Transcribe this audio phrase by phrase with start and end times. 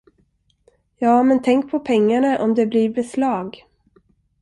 [0.97, 3.65] Ja, men tänk på pengarna, om det blir beslag!